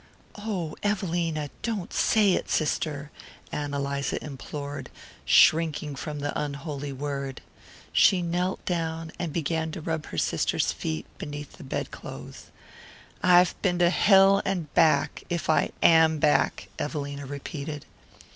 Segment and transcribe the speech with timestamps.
[0.33, 3.11] "Oh, Evelina don't say it, sister!"
[3.51, 4.89] Ann Eliza implored,
[5.25, 7.41] shrinking from the unholy word.
[7.93, 12.45] She knelt down and began to rub her sister's feet beneath the bedclothes.
[13.21, 17.85] "I've been to hell and back if I AM back," Evelina repeated.